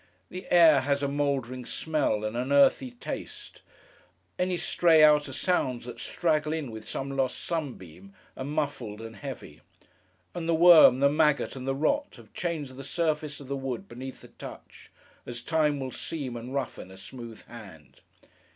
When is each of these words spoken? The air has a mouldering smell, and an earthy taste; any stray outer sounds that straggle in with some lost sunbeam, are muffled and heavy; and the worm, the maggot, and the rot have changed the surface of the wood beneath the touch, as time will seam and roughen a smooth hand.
The 0.31 0.47
air 0.51 0.81
has 0.81 1.03
a 1.03 1.07
mouldering 1.07 1.63
smell, 1.63 2.23
and 2.23 2.35
an 2.35 2.51
earthy 2.51 2.89
taste; 2.89 3.61
any 4.39 4.57
stray 4.57 5.03
outer 5.03 5.31
sounds 5.31 5.85
that 5.85 5.99
straggle 5.99 6.53
in 6.53 6.71
with 6.71 6.89
some 6.89 7.15
lost 7.15 7.37
sunbeam, 7.37 8.15
are 8.35 8.43
muffled 8.43 8.99
and 8.99 9.15
heavy; 9.17 9.61
and 10.33 10.49
the 10.49 10.55
worm, 10.55 11.01
the 11.01 11.07
maggot, 11.09 11.55
and 11.55 11.67
the 11.67 11.75
rot 11.75 12.15
have 12.15 12.33
changed 12.33 12.77
the 12.77 12.83
surface 12.83 13.39
of 13.39 13.47
the 13.47 13.55
wood 13.55 13.87
beneath 13.87 14.21
the 14.21 14.29
touch, 14.29 14.89
as 15.27 15.43
time 15.43 15.79
will 15.79 15.91
seam 15.91 16.35
and 16.35 16.51
roughen 16.55 16.89
a 16.89 16.97
smooth 16.97 17.43
hand. 17.45 18.01